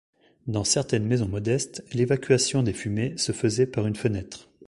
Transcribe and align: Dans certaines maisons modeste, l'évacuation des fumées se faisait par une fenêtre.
Dans 0.47 0.63
certaines 0.63 1.05
maisons 1.05 1.27
modeste, 1.27 1.85
l'évacuation 1.93 2.63
des 2.63 2.73
fumées 2.73 3.15
se 3.17 3.33
faisait 3.33 3.67
par 3.67 3.85
une 3.85 3.95
fenêtre. 3.95 4.49